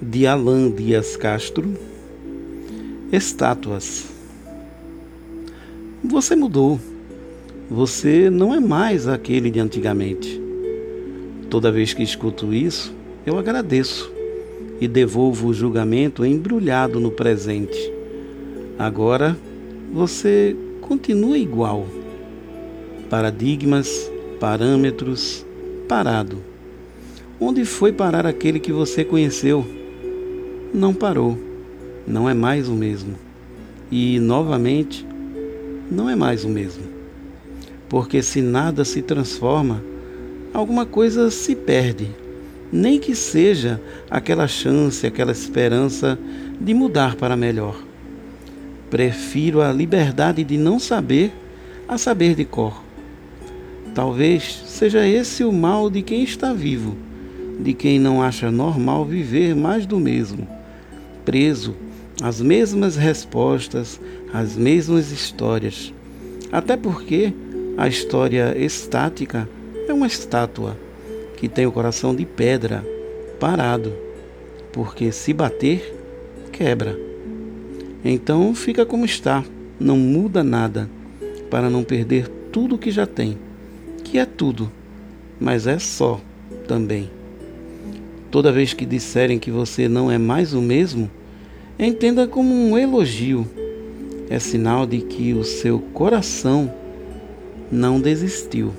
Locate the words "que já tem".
82.78-83.38